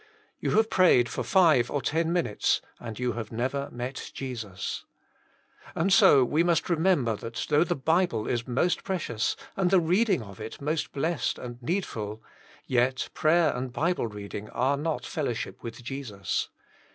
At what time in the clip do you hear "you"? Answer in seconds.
0.39-0.55, 2.97-3.11